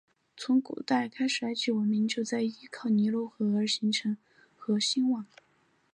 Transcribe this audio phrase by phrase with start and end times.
[0.35, 4.17] 从古代开始埃及的文明就依靠尼罗河而形成
[4.57, 5.27] 和兴旺。